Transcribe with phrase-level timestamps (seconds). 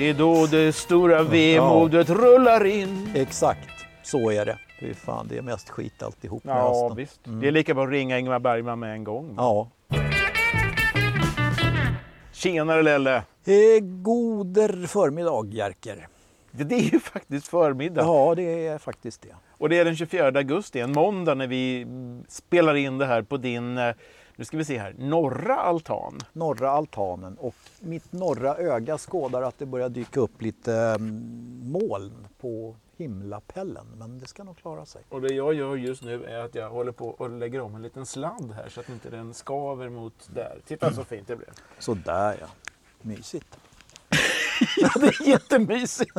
[0.00, 3.10] Det är då det stora vemodet rullar in.
[3.14, 4.58] Exakt, så är det.
[4.80, 6.96] Fy fan, det är mest skit alltihop med Ja, hösten.
[6.96, 7.20] visst.
[7.24, 9.34] Det är lika bra att ringa Ingmar Bergman med en gång.
[9.36, 9.68] Ja.
[12.32, 13.16] Tjenare Lelle!
[13.44, 16.08] Eh, goder förmiddag Jerker.
[16.50, 18.02] Det är ju faktiskt förmiddag.
[18.02, 19.34] Ja, det är faktiskt det.
[19.58, 23.22] Och det är den 24 augusti, en måndag, när vi mm, spelar in det här
[23.22, 23.94] på din, eh,
[24.40, 26.18] nu ska vi se här, norra altan.
[26.32, 32.28] Norra altanen och mitt norra öga skådar att det börjar dyka upp lite mm, moln
[32.38, 33.86] på himlapellen.
[33.98, 35.02] Men det ska nog klara sig.
[35.08, 37.82] Och det jag gör just nu är att jag håller på och lägger om en
[37.82, 40.60] liten sladd här så att inte den skaver mot där.
[40.66, 41.50] Titta så fint det blev.
[41.78, 42.46] Så där ja.
[43.02, 43.58] Mysigt.
[44.76, 46.18] Ja, det är jättemysigt!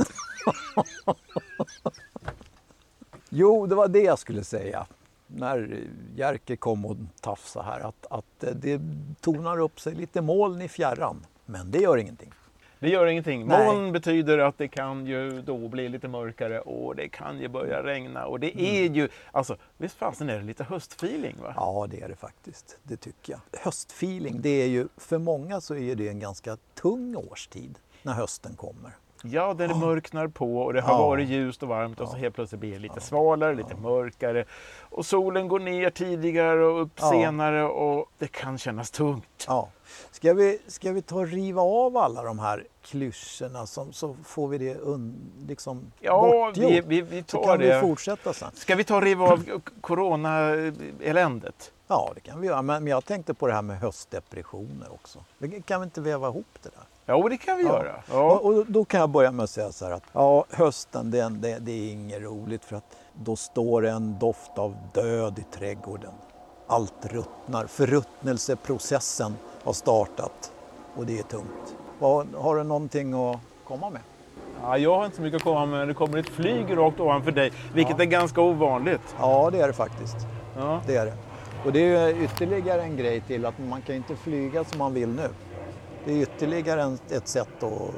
[3.29, 4.88] Jo, det var det jag skulle säga.
[5.35, 5.84] När
[6.16, 7.80] Jerker kom och tafsade här.
[7.80, 8.81] Att, att det
[9.21, 11.26] tonar upp sig lite moln i fjärran.
[11.46, 12.34] Men det gör ingenting.
[12.79, 13.48] Det gör ingenting.
[13.48, 13.65] Nej.
[13.65, 17.84] Moln betyder att det kan ju då bli lite mörkare och det kan ju börja
[17.84, 18.26] regna.
[18.26, 21.54] Och det är ju, alltså visst fasen är det lite höstfeeling va?
[21.55, 22.79] Ja, det är det faktiskt.
[22.84, 23.59] Det tycker jag.
[23.59, 28.55] Höstfeeling, det är ju, för många så är det en ganska tung årstid när hösten
[28.55, 28.91] kommer.
[29.24, 31.08] Ja, där det mörknar på och det har Ja.
[31.08, 34.46] varit ljust och varmt och så helt plötsligt blir det lite svalare, lite mörkare.
[34.80, 39.46] Och solen går ner tidigare och upp senare och det kan kännas tungt.
[39.48, 39.70] Ja.
[40.12, 44.48] Ska, vi, ska vi ta och riva av alla de här klyschorna som, så får
[44.48, 45.16] vi det un,
[45.48, 46.72] liksom Ja, bortgjort?
[46.72, 47.82] vi, vi, vi så tar kan vi det.
[47.82, 48.52] fortsätta sen.
[48.54, 51.72] Ska vi ta och riva av corona-eländet?
[51.88, 52.62] Ja, det kan vi göra.
[52.62, 55.20] Men, men jag tänkte på det här med höstdepressioner också.
[55.38, 56.84] Vi kan vi inte väva ihop det där?
[57.05, 57.70] Ja, det kan vi Ja.
[57.70, 57.96] göra.
[58.12, 58.40] Ja.
[58.40, 61.60] och då kan jag börja med att säga så här att ja, hösten det, det,
[61.60, 66.12] det är inget roligt för att då står det en doft av död i trädgården.
[66.68, 70.52] Allt ruttnar, förruttnelseprocessen har startat
[70.96, 71.75] och det är tungt.
[72.00, 74.02] Vad, har du någonting att komma med?
[74.62, 75.88] Ja, jag har inte så mycket att komma med.
[75.88, 78.04] Det kommer ett flyg rakt ovanför dig, vilket Ja.
[78.04, 79.16] är ganska ovanligt.
[79.20, 80.16] Ja, det är det faktiskt.
[80.58, 80.81] Ja.
[80.88, 81.14] Det är det.
[81.66, 85.09] Och det är ytterligare en grej till att man kan inte flyga som man vill
[85.09, 85.30] nu.
[86.06, 87.94] Det är ytterligare ett sätt att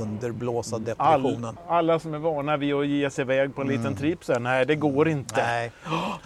[0.00, 1.58] underblåsa All, depressionen.
[1.68, 4.66] alla som är vana vid att ge sig iväg på en liten tripp säger nej,
[4.66, 5.42] det går inte.
[5.42, 5.72] Nej.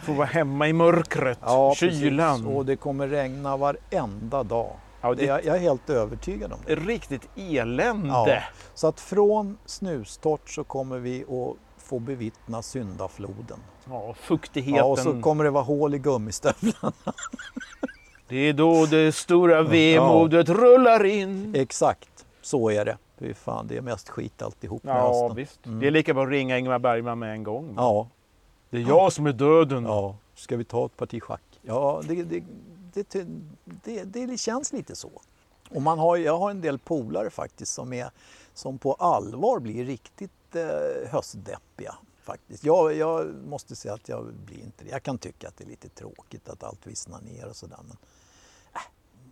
[0.03, 2.37] Får vara hemma i mörkret, Ja, kylan.
[2.39, 2.57] Precis.
[2.57, 4.71] Och det kommer regna varenda dag.
[5.01, 6.75] Ja, det- jag, jag är helt övertygad om det.
[6.75, 8.09] Riktigt elände.
[8.09, 8.39] Ja.
[8.75, 13.59] Så att från snustort så kommer vi att få bevittna syndafloden.
[13.91, 14.77] Ja, fuktigheten.
[14.77, 16.93] Ja, och så kommer det vara hål i gummistövlarna.
[18.29, 21.55] Det är då det stora vemodet rullar in.
[21.55, 22.99] Exakt, så är det.
[23.19, 25.37] Fy fan, det är mest skit alltihop med Ja, hösten.
[25.37, 25.67] visst.
[25.67, 25.81] Mm.
[25.81, 27.75] Det är lika bra att ringa Ingmar Bergman med en gång.
[27.77, 28.09] Ja,
[28.71, 29.85] Det är jag som är döden.
[29.85, 30.17] ja.
[30.35, 31.43] Ska vi ta ett parti schack?
[31.63, 32.43] Ja, det, det,
[32.93, 35.11] det, det, det känns lite så.
[35.71, 38.11] Och man har, jag har en del polare faktiskt som, är,
[38.55, 41.95] som på allvar blir riktigt eh, höstdeppiga.
[42.23, 42.65] Faktiskt.
[42.65, 44.91] Jag, jag måste säga att jag blir inte det.
[44.91, 47.79] Jag kan tycka att det är lite tråkigt att allt vissnar ner och sådär.
[47.89, 47.97] Men,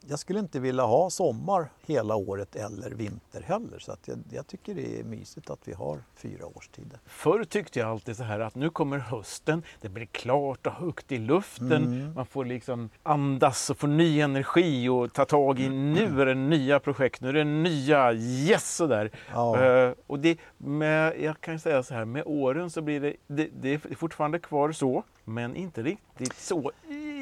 [0.09, 3.79] jag skulle inte vilja ha sommar hela året eller vinter heller.
[3.79, 6.99] Så att jag, jag tycker det är mysigt att vi har fyra årstider.
[7.07, 11.13] Förr tyckte jag alltid så här att nu kommer hösten, det blir klart och högt
[11.13, 11.73] i luften.
[11.73, 12.15] Mm.
[12.15, 16.35] Man får liksom andas och få ny energi och ta tag i nu är det
[16.35, 19.11] nya projekt, nu är det nya yes sådär.
[19.33, 19.65] Ja.
[19.65, 23.49] Eh, och det, med, jag kan säga så här, med åren så blir det, det,
[23.61, 26.73] det är fortfarande kvar så, men inte riktigt så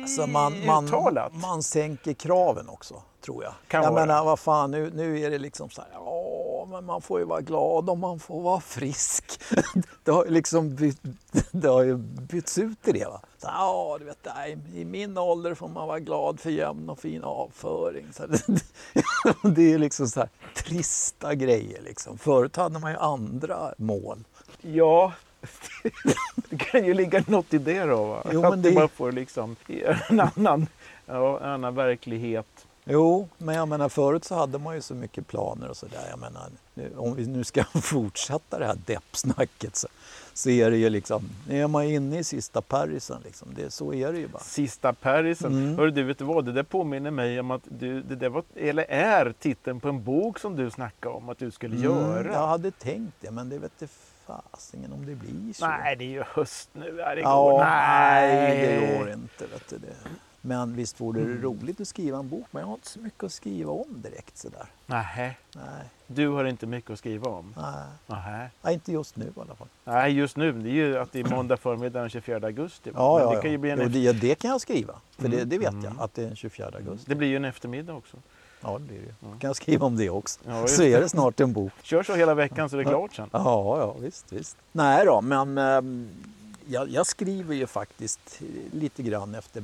[0.03, 1.33] Alltså man, man, uttalat.
[1.35, 3.53] man sänker kraven också, tror jag.
[3.69, 4.07] Kan jag vara.
[4.07, 7.25] menar, vad fan, nu, nu är det liksom så här, ja, men man får ju
[7.25, 9.41] vara glad om man får vara frisk.
[10.05, 11.01] Det har ju liksom bytt,
[11.51, 13.05] det har ju bytts ut i det.
[13.05, 13.21] Va?
[13.39, 16.99] Så, ja, du vet, nej, i min ålder får man vara glad för jämn och
[16.99, 18.07] fin avföring.
[18.13, 18.27] Så
[19.49, 21.83] det är liksom så här trista grejer.
[21.83, 22.19] Liksom.
[22.19, 24.25] Förut hade man ju andra mål.
[24.63, 25.13] Ja,
[26.51, 28.05] det kan ju ligga något i det då.
[28.05, 28.23] Va?
[28.33, 28.73] Jo, att det...
[28.73, 29.57] man får liksom
[30.09, 30.67] en annan,
[31.07, 32.67] ja, en annan verklighet.
[32.85, 36.07] Jo, men jag menar förut så hade man ju så mycket planer och sådär.
[36.11, 39.89] Jag menar, nu, om vi nu ska fortsätta det här deppsnacket så,
[40.35, 43.49] så är det ju liksom, nu är man inne i sista parisen liksom.
[43.57, 44.43] Det, så är det ju bara.
[44.43, 45.53] Sista Parisen.
[45.53, 45.79] Mm.
[45.79, 46.45] Hörru du, vet du vad?
[46.45, 50.05] Det där påminner mig om att du, det där var, eller är titeln på en
[50.05, 52.21] bok som du snackade om att du skulle göra.
[52.21, 53.95] Mm, jag hade tänkt det, men det vet inte
[54.51, 55.67] fasingen om det blir så.
[55.67, 56.93] Nej, det är ju höst nu.
[56.97, 59.47] Det ja, nej, det går inte.
[59.47, 59.95] Vet du, det.
[60.43, 63.25] Men visst vore det roligt att skriva en bok, men jag har inte så mycket
[63.25, 64.67] att skriva om direkt sådär.
[64.87, 65.65] Nej, Nej,
[66.07, 67.55] du har inte mycket att skriva om.
[67.57, 67.85] nej.
[68.07, 68.49] Nej.
[68.63, 69.69] nej inte just nu i alla fall.
[69.85, 70.53] Nej, just nu.
[70.53, 72.91] Det är ju att det är måndag förmiddag den 24 augusti.
[72.95, 75.45] Ja, ja, det kan ju bli en Jo, det, det kan jag skriva, för det,
[75.45, 75.85] det vet Mm.
[75.85, 77.05] jag, att det är den 24 augusti.
[77.09, 78.17] Det blir ju en eftermiddag också.
[78.61, 79.15] Ja, det blir det.
[79.21, 80.41] Då kan jag skriva om det också.
[80.47, 81.73] Ja, så är det snart en bok.
[81.83, 83.29] Kör så hela veckan så det är klart sen.
[83.33, 84.57] Ja, ja visst, visst.
[84.73, 86.11] Nej då, men eh,
[86.67, 88.41] jag, jag skriver ju faktiskt
[88.73, 89.63] lite grann efter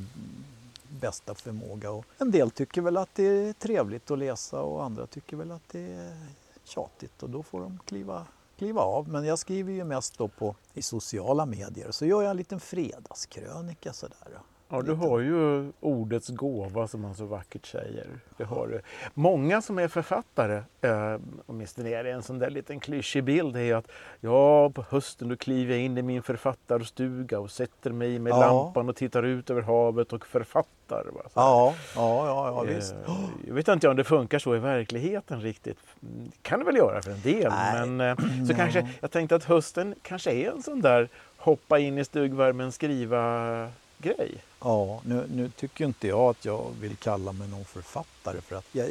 [1.00, 1.90] bästa förmåga.
[1.90, 5.52] Och en del tycker väl att det är trevligt att läsa och andra tycker väl
[5.52, 6.16] att det är
[6.64, 8.26] tjatigt och då får de kliva,
[8.58, 9.08] kliva av.
[9.08, 12.60] Men jag skriver ju mest då på, i sociala medier så gör jag en liten
[12.60, 14.38] fredagskrönika sådär.
[14.68, 18.06] Ja, du har ju ordets gåva som man så vackert säger.
[18.36, 18.80] Det har du.
[19.14, 21.16] Många som är författare, eh,
[21.46, 23.88] åtminstone är det en sån där liten klyschig bild, är att
[24.20, 28.40] ja, på hösten då kliver jag in i min författarstuga och sätter mig med Ja.
[28.40, 31.04] lampan och tittar ut över havet och författar.
[31.14, 31.20] Va?
[31.24, 31.30] Så.
[31.34, 32.92] Ja, ja, ja, ja visst.
[32.92, 33.14] Eh,
[33.46, 35.78] Jag vet inte om det funkar så i verkligheten riktigt.
[36.00, 37.52] Det kan det väl göra för en del.
[37.52, 37.86] Nej.
[37.86, 41.98] Men eh, så kanske, jag tänkte att hösten kanske är en sån där hoppa in
[41.98, 44.44] i stugvärmen, skriva grej.
[44.60, 48.66] Ja, nu, nu tycker inte jag att jag vill kalla mig någon författare för att
[48.72, 48.90] jag,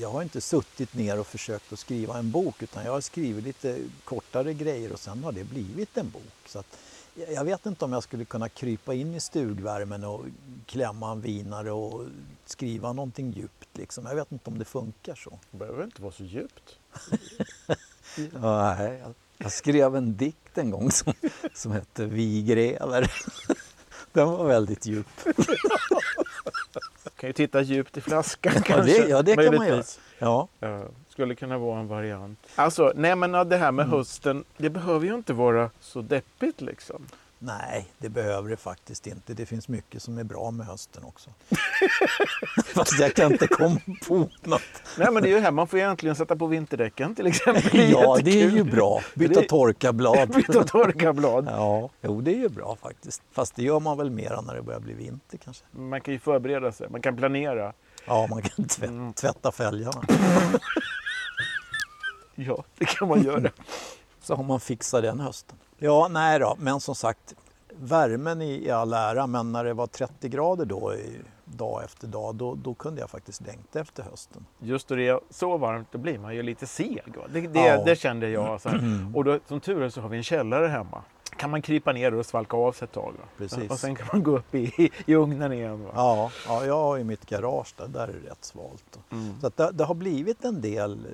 [0.00, 3.44] jag har inte suttit ner och försökt att skriva en bok utan jag har skrivit
[3.44, 6.22] lite kortare grejer och sen har det blivit en bok.
[6.46, 6.78] Så att,
[7.28, 10.24] jag vet inte om jag skulle kunna krypa in i stugvärmen och
[10.66, 12.06] klämma en vinare och
[12.46, 13.68] skriva någonting djupt.
[13.72, 14.06] Liksom.
[14.06, 15.38] Jag vet inte om det funkar så.
[15.50, 16.78] Det behöver inte vara så djupt.
[18.32, 21.12] Nej, jag, jag skrev en dikt en gång som,
[21.54, 23.12] som hette Vi gräver.
[24.18, 25.06] Den var väldigt djup.
[27.16, 29.02] kan ju titta djupt i flaskan Ja, kanske.
[29.02, 29.82] det, ja, det kan man göra.
[30.18, 30.48] Ja.
[30.60, 32.38] Ja, skulle kunna vara en variant.
[32.54, 33.98] Alltså, nej men det här med Mm.
[33.98, 37.06] hösten, det behöver ju inte vara så deppigt liksom.
[37.40, 39.34] Nej, det behöver det faktiskt inte.
[39.34, 41.30] Det finns mycket som är bra med hösten också.
[42.74, 44.62] Fast jag kan inte komma på något.
[44.98, 47.90] Nej men det är ju här, man får egentligen sätta på vinterdäcken till exempel.
[47.90, 49.00] Ja, det är ju bra.
[49.14, 50.28] Byta Det- torkarblad.
[50.34, 51.46] Byta torkarblad.
[51.50, 53.22] Ja, jo det är ju bra faktiskt.
[53.32, 55.64] Fast det gör man väl mera när det börjar bli vinter kanske.
[55.70, 57.72] Man kan ju förbereda sig, man kan planera.
[58.06, 59.12] Ja, man kan tvätta, Mm.
[59.12, 60.02] tvätta fälgarna.
[62.34, 63.50] Ja, det kan man göra.
[64.20, 65.58] Så har man fixat den hösten.
[65.78, 67.34] Ja, nej då, men som sagt,
[67.76, 72.06] värmen i, i all ära, men när det var 30 grader då i, dag efter
[72.06, 74.46] dag, då, då kunde jag faktiskt längta efter hösten.
[74.58, 77.02] Just då det är så varmt, då blir man ju lite seg.
[77.32, 77.84] Det, det, Ja.
[77.84, 78.60] det kände jag.
[78.60, 79.06] Så här.
[79.14, 81.02] Och då, som tur är så har vi en källare hemma.
[81.36, 83.14] kan man krypa ner och svalka av sig ett tag.
[83.36, 83.70] Precis.
[83.70, 85.84] Och sen kan man gå upp i, i ugnen igen.
[85.84, 85.90] Va?
[85.94, 88.98] Ja, ja, jag har ju mitt garage där, där är det rätt svalt.
[89.10, 89.40] Mm.
[89.40, 91.12] Så det, det har blivit en del eh,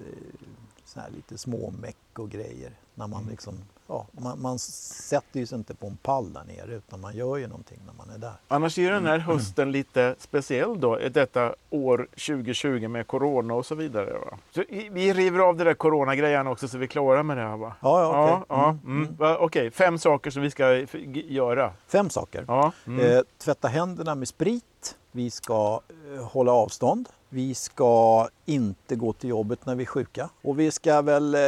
[0.85, 2.73] så här lite småmeck och grejer.
[2.95, 3.55] När man, liksom,
[3.87, 7.37] ja, man, man sätter ju sig inte på en pall där nere utan man gör
[7.37, 8.33] ju någonting när man är där.
[8.49, 13.75] Annars är den här hösten lite speciell då, detta år 2020 med corona och så
[13.75, 14.13] vidare.
[14.13, 14.39] Va?
[14.55, 17.57] Så vi river av det där coronagrejen också så vi är klara med det här
[17.57, 17.75] va?
[17.81, 18.47] Ja, ja, okej.
[18.49, 19.17] ja, Mm, mm.
[19.17, 20.75] Va, Okej, fem saker som vi ska
[21.15, 21.73] göra.
[21.87, 22.45] Fem saker.
[22.49, 22.73] Ja.
[22.87, 23.01] Mm.
[23.01, 24.97] Eh, tvätta händerna med sprit.
[25.13, 25.81] Vi ska
[26.17, 27.09] eh, hålla avstånd.
[27.29, 30.29] Vi ska inte gå till jobbet när vi är sjuka.
[30.43, 31.41] Och vi ska väl eh,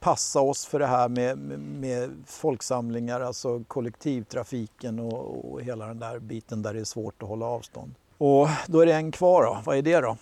[0.00, 6.18] passa oss för det här med, med, folksamlingar, alltså kollektivtrafiken och, och hela den där
[6.18, 7.94] biten där det är svårt att hålla avstånd.
[8.18, 9.58] Och då är det en kvar då.
[9.64, 10.16] Vad är det då?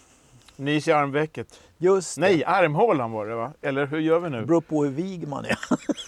[0.57, 1.61] Nys i armvecket.
[1.79, 2.21] Just det.
[2.21, 3.53] Nej, armhålan var det va?
[3.61, 4.47] Eller hur gör vi Det nu?
[4.47, 5.59] beror på hur vig man är.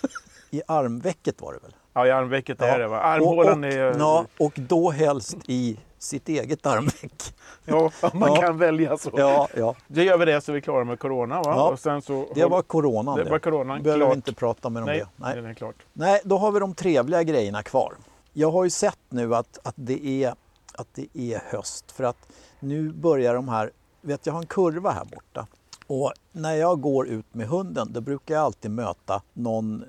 [0.51, 1.75] I armvecket var det väl?
[1.93, 2.67] Ja, i armvecket Ja.
[2.67, 3.01] är det va?
[3.01, 3.99] Armhålan och, och, är...
[3.99, 7.35] Ja, och då helst i sitt eget armveck.
[7.65, 8.41] Ja, man Ja.
[8.41, 9.11] kan välja så.
[9.17, 9.75] Ja, ja.
[9.87, 11.43] Då gör vi det så vi är klara med corona va?
[11.57, 11.71] Ja.
[11.71, 13.83] Och sen så Det var coronan det var coronan.
[13.83, 14.13] behöver klart.
[14.13, 15.07] vi inte prata mer om Nej, det.
[15.17, 15.43] Nej.
[15.43, 15.77] det är klart.
[15.93, 17.95] Nej, då har vi de trevliga grejerna kvar.
[18.33, 20.35] Jag har ju sett nu att, att, det, är,
[20.75, 22.17] att det är höst för att
[22.61, 25.47] nu börjar de här, vet jag har en kurva här borta
[25.87, 29.83] och när jag går ut med hunden då brukar jag alltid möta någon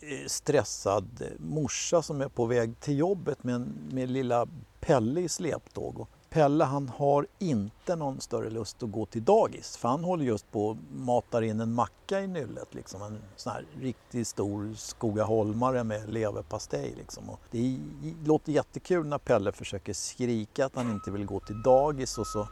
[0.00, 4.46] eh, stressad morsa som är på väg till jobbet med, en, med lilla
[4.86, 6.00] Pelle i släptåg.
[6.00, 10.24] Och Pelle han har inte någon större lust att gå till dagis för han håller
[10.24, 12.74] just på och matar in en macka i nyllet.
[12.74, 13.02] Liksom.
[13.02, 16.94] En sån här riktigt stor Skogaholmare med leverpastej.
[16.96, 17.30] Liksom.
[17.30, 17.78] Och det
[18.24, 22.48] låter jättekul när Pelle försöker skrika att han inte vill gå till dagis och så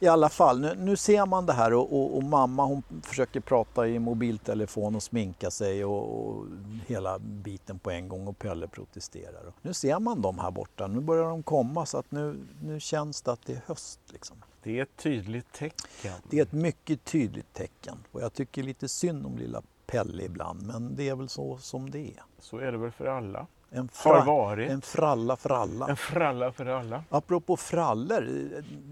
[0.00, 3.40] i alla fall, nu, nu ser man det här och, och, och mamma hon försöker
[3.40, 6.46] prata i mobiltelefon och sminka sig och, och
[6.86, 9.52] hela biten på en gång och Pelle protesterar.
[9.62, 13.22] Nu ser man dem här borta, nu börjar de komma så att nu, nu känns
[13.22, 14.00] det att det är höst.
[14.12, 14.36] Liksom.
[14.62, 16.12] Det är ett tydligt tecken.
[16.30, 20.66] Det är ett mycket tydligt tecken och jag tycker lite synd om lilla Pelle ibland
[20.66, 22.22] men det är väl så som det är.
[22.38, 23.46] Så är det väl för alla.
[23.74, 24.70] En, Har fra, varit.
[24.70, 25.88] en fralla för alla.
[25.88, 27.04] En fralla för alla.
[27.08, 28.28] Apropå frallor,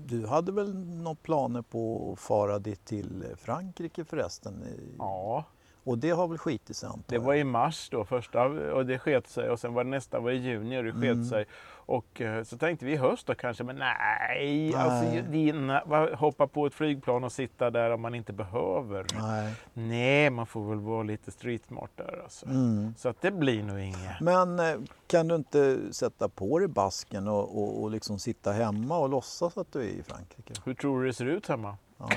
[0.07, 4.65] du hade väl några planer på att fara dit till Frankrike förresten?
[4.99, 5.45] Ja,
[5.85, 8.99] Och det har väl skitit sig antar Det var i mars då första och det
[8.99, 11.25] sket sig och sen var det nästa var i juni och det sket Mm.
[11.25, 11.45] sig.
[11.87, 15.53] Och eh, så tänkte vi i höst då kanske, men nej, alltså Nej.
[15.53, 19.07] na- va- hoppa på ett flygplan och sitta där om man inte behöver.
[19.21, 19.55] Nej.
[19.75, 22.47] Nej, man får väl vara lite street smart där alltså.
[22.47, 22.95] Mm.
[22.99, 24.21] Så att det blir nog inget.
[24.21, 24.75] Men eh,
[25.07, 29.57] kan du inte sätta på dig basken och, och, och liksom sitta hemma och låtsas
[29.59, 30.55] att du är i Frankrike?
[30.65, 31.77] Hur tror du det ser ut hemma?
[32.03, 32.09] Ja,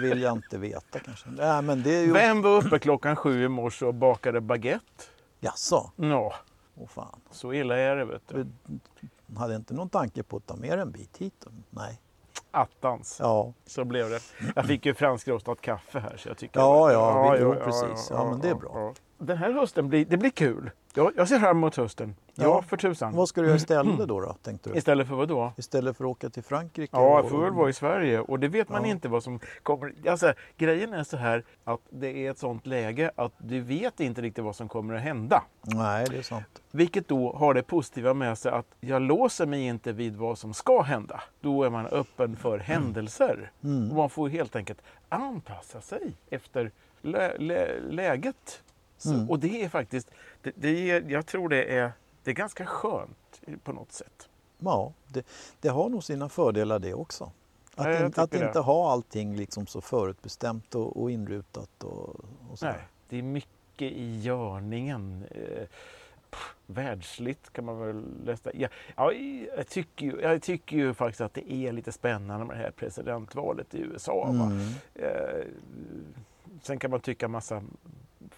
[0.00, 1.28] vill jag inte veta kanske.
[1.30, 2.12] Nej, men det är ju...
[2.12, 5.04] Vem var uppe klockan sju i morse och bakade baguette?
[5.40, 5.90] Jaså?
[5.96, 6.34] Nå,
[6.76, 7.20] Åh fan.
[7.30, 8.46] så illa är det vet du.
[9.26, 11.46] Du hade inte någon tanke på att ta med en bit hit?
[11.70, 12.00] Nej.
[12.50, 14.20] Attans, Ja, så blev det.
[14.56, 16.60] Jag fick ju franskrostat kaffe här så jag tycker...
[16.60, 18.08] Ja, ja, vi- jo, precis.
[18.10, 18.94] Ja, men det är bra.
[19.26, 20.70] Den här hösten blir, det blir kul.
[20.94, 22.14] Jag, jag ser fram emot hösten.
[22.34, 22.62] Ja, Ja.
[22.62, 23.12] för tusan.
[23.16, 24.76] vad ska du göra istället då, då tänkte du?
[24.78, 25.52] Istället för vad då?
[25.56, 26.96] Istället för att åka till Frankrike?
[26.96, 28.90] Ja, jag får väl vara i Sverige och det vet man Ja.
[28.90, 29.92] inte vad som kommer.
[30.08, 34.22] Alltså, grejen är så här att det är ett sånt läge att du vet inte
[34.22, 35.42] riktigt vad som kommer att hända.
[35.62, 36.62] Nej, det är sant.
[36.70, 40.54] Vilket då har det positiva med sig att jag låser mig inte vid vad som
[40.54, 41.22] ska hända.
[41.40, 43.50] Då är man öppen för händelser.
[43.64, 43.90] Mm.
[43.90, 46.70] Och man får helt enkelt anpassa sig efter
[47.02, 48.62] lä lä läget.
[49.04, 49.30] Så, Mm.
[49.30, 50.10] Och det är faktiskt,
[50.42, 51.92] det, det är, jag tror det är,
[52.22, 54.28] det är ganska skönt på något sätt.
[54.58, 55.26] Ja, det,
[55.60, 57.32] det har nog sina fördelar det också.
[57.74, 62.16] Att, Ja, in, att inte ha allting liksom så förutbestämt och, och inrutat och,
[62.50, 62.66] och så.
[62.66, 65.24] Nej, det är mycket i görningen.
[65.30, 65.66] Eh,
[66.30, 68.50] pff, världsligt kan man väl läsa.
[68.54, 69.12] Ja, ja,
[69.56, 72.70] jag, tycker ju, jag tycker ju faktiskt att det är lite spännande med det här
[72.70, 74.28] presidentvalet i USA.
[74.28, 74.60] Mm.
[74.94, 75.46] Eh,
[76.62, 77.62] sen kan man tycka massa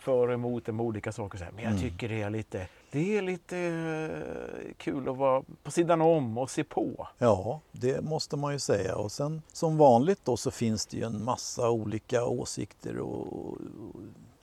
[0.06, 1.38] för och emot med olika saker.
[1.38, 1.52] Så här.
[1.52, 1.82] Men jag Mm.
[1.82, 6.50] tycker det är lite, det är lite eh, kul att vara på sidan om och
[6.50, 7.08] se på.
[7.18, 8.96] Ja, det måste man ju säga.
[8.96, 13.58] Och sen som vanligt då så finns det ju en massa olika åsikter och, och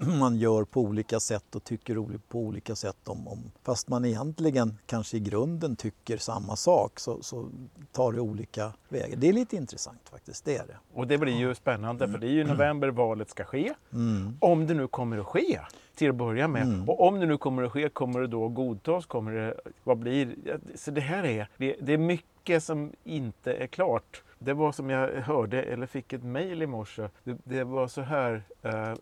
[0.07, 4.77] man gör på olika sätt och tycker på olika sätt om, om fast man egentligen
[4.85, 7.49] kanske i grunden tycker samma sak så, så
[7.91, 9.17] tar det olika vägar.
[9.17, 10.77] Det är lite intressant faktiskt, det är det.
[10.93, 13.73] Och det blir ju spännande för det är ju i november valet ska ske.
[13.93, 14.37] Mm.
[14.39, 15.59] Om det nu kommer att ske
[15.95, 16.63] till att börja med.
[16.63, 16.89] Mm.
[16.89, 19.05] Och om det nu kommer att ske, kommer det då godtas?
[19.05, 20.35] Kommer det, vad blir
[20.75, 24.23] Så det här är, det, det är mycket som inte är klart.
[24.43, 27.09] Det var som jag hörde, eller fick ett mejl i morse.
[27.23, 28.93] Det, det var så här, eh,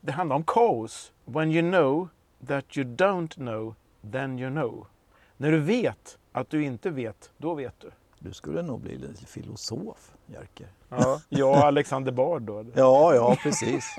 [0.00, 1.12] det handlar om kaos.
[1.24, 2.08] When you know
[2.46, 3.74] that you don't know,
[4.12, 4.86] then you know.
[5.36, 7.90] När du vet att du inte vet, då vet du.
[8.18, 10.66] Du skulle nog bli lite filosof, Jerker.
[10.88, 12.64] Ja, jag och Alexander Bard då.
[12.74, 13.96] Ja, ja precis.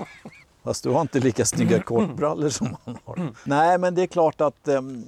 [0.62, 3.32] Fast du har inte lika snygga kortbrallor som han har.
[3.44, 5.04] Nej, men det är klart att em,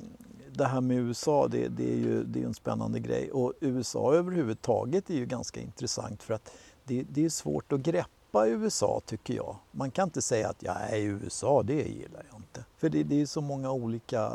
[0.54, 3.30] det här med USA, det, det är ju det är en spännande grej.
[3.30, 6.52] Och USA överhuvudtaget är ju ganska intressant för att
[6.84, 9.56] det, det är svårt att greppa USA tycker jag.
[9.70, 12.64] Man kan inte säga att ja, nej, USA, det gillar jag inte.
[12.76, 14.32] För det, det är så många olika eh,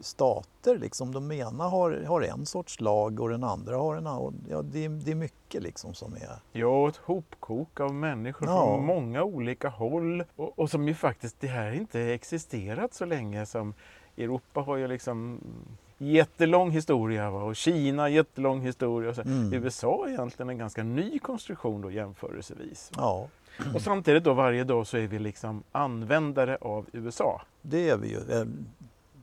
[0.00, 0.78] stater.
[0.78, 1.12] Liksom.
[1.14, 4.34] De ena har, har en sorts lag och den andra har en annan.
[4.50, 6.28] Ja, det, är- det är mycket liksom som är...
[6.52, 8.64] Ja, ett hopkok av människor Ja.
[8.66, 10.24] från många olika håll.
[10.36, 13.74] Och, och som ju faktiskt, det här inte existerat så länge som
[14.24, 15.40] Europa har ju liksom
[15.98, 17.42] jättelång historia va?
[17.42, 19.10] och Kina jättelång historia.
[19.10, 19.22] Och så.
[19.22, 19.52] Mm.
[19.52, 22.90] USA är egentligen en ganska ny konstruktion då jämförelsevis.
[22.96, 23.28] Ja,
[23.74, 27.42] Och samtidigt då varje dag så är vi liksom användare av USA.
[27.62, 28.46] Det är vi ju.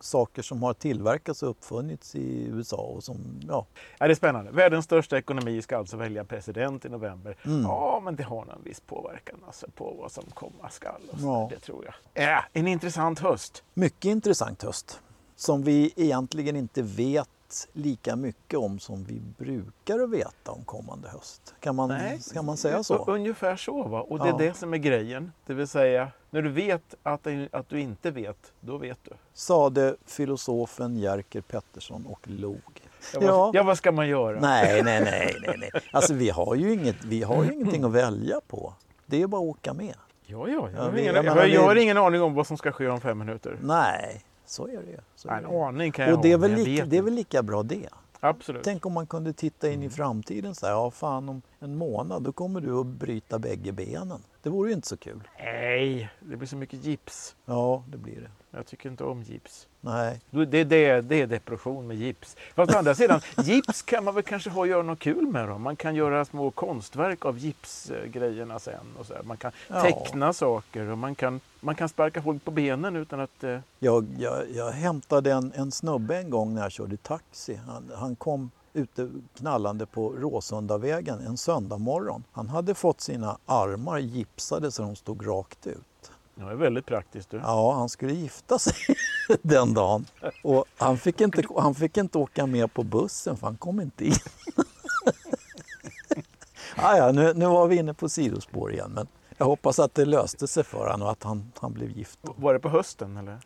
[0.05, 3.65] Saker som har tillverkats och uppfunnits i USA och som, ja.
[3.97, 4.51] Ja, det är spännande.
[4.51, 7.37] Världens största ekonomi ska alltså välja president i november.
[7.45, 7.61] Mm.
[7.61, 11.01] Ja, men det har någon viss påverkan alltså, på vad som komma skall.
[11.11, 11.25] Och så.
[11.25, 11.47] Ja.
[11.51, 12.33] Det tror jag.
[12.33, 13.63] Äh, en intressant höst.
[13.73, 15.01] Mycket intressant höst.
[15.35, 17.29] Som vi egentligen inte vet
[17.73, 21.53] lika mycket om som vi brukar att veta om kommande höst.
[21.59, 21.93] Kan man,
[22.33, 23.05] kan man säga så?
[23.07, 23.83] Ungefär så.
[23.83, 24.01] Va?
[24.01, 24.37] Och det är Ja.
[24.37, 25.31] det som är grejen.
[25.45, 29.11] Det vill säga, när du vet att, att du inte vet, då vet du.
[29.33, 32.61] Sade filosofen Jerker Pettersson och log.
[33.13, 33.37] Ja, Ja.
[33.37, 34.39] vad, ja, vad ska man göra?
[34.39, 35.71] Nej, nej, nej, nej, nej.
[35.91, 38.73] Alltså vi har ju, inget, vi har ju ingenting att välja på.
[39.05, 39.95] Det är bara att åka med.
[40.27, 42.33] Ja, ja, jag, Ja, har vi- ingen, jag jag, menar, vi- har ingen aning om
[42.33, 43.57] vad som ska ske om fem minuter.
[43.61, 44.97] Nej, så är det ju.
[45.15, 47.63] Så En aning kan jag Och det är, väl lika, det är väl lika bra
[47.63, 47.89] det.
[48.19, 48.63] Absolut.
[48.63, 52.23] Tänk om man kunde titta in i framtiden så här, ja fan om en månad
[52.23, 54.21] då kommer du att bryta bägge benen.
[54.43, 55.27] Det vore ju inte så kul.
[55.39, 57.35] Nej, det blir så mycket gips.
[57.45, 58.29] Ja, det blir det.
[58.55, 59.67] Jag tycker inte om gips.
[59.81, 62.35] Nej, Det, det, det, är depression med gips.
[62.55, 65.57] Fast å andra sidan, gips kan man väl kanske ha göra något kul med då.
[65.57, 68.85] Man kan göra små konstverk av gipsgrejerna sen.
[68.99, 69.23] Och så här.
[69.23, 69.81] Man kan Ja.
[69.81, 73.43] teckna saker och man kan, man kan sparka folk på benen utan att...
[73.43, 77.59] Eh, jag, jag, jag hämtade en, en snubbe en gång när jag körde taxi.
[77.67, 82.23] Han, han kom ute knallande på Råsundavägen en söndag morgon.
[82.31, 86.11] Han hade fått sina armar gipsade så de stod rakt ut.
[86.35, 87.29] Det är väldigt praktiskt.
[87.29, 87.37] Du.
[87.37, 88.73] Ja, han skulle gifta sig
[89.41, 90.05] den dagen.
[90.43, 94.05] Och han fick, inte, han fick inte åka med på bussen för han kom inte
[94.05, 94.15] in.
[96.75, 98.91] ah, ja, nu, nu var vi inne på sidospår igen.
[98.91, 102.19] Men jag hoppas att det löste sig för honom och att han, han blev gift.
[102.21, 103.39] Var det på hösten eller?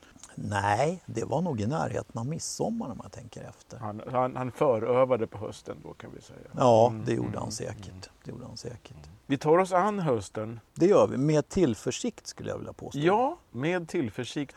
[0.43, 3.77] Nej, det var nog i närheten av midsommar om jag tänker efter.
[3.77, 6.39] Han, han, han förövade på hösten då kan vi säga.
[6.57, 8.09] Ja, Mm, det gjorde mm, han säkert.
[8.23, 9.09] Det gjorde han säkert.
[9.25, 10.59] Vi tar oss an hösten.
[10.73, 12.99] Det gör vi med tillförsikt skulle jag vilja påstå.
[12.99, 14.55] Ja, med tillförsikt.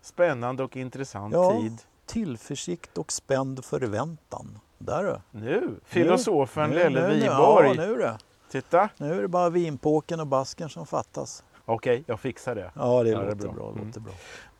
[0.00, 1.52] Spännande och intressant Ja.
[1.60, 1.78] tid.
[2.06, 4.58] Tillförsikt och spänd förväntan.
[4.78, 5.38] Där du.
[5.38, 7.68] Nu, filosofen Nu, Lelle nu, nu, Wiborg.
[7.76, 8.12] Ja, nu.
[8.50, 8.88] Titta!
[8.96, 11.44] Nu är det bara vinpåken och basken som fattas.
[11.64, 12.70] Okej, jag fixar det.
[12.74, 13.52] Ja, det Ja, det låter bra.
[13.52, 13.70] bra.
[13.72, 13.86] Mm.
[13.86, 14.12] låter bra.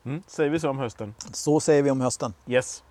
[0.05, 1.15] Mm, säger vi så om hösten.
[1.33, 2.33] Så säger vi om hösten.
[2.47, 2.83] Yes.